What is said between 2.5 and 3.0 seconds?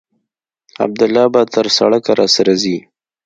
ځي.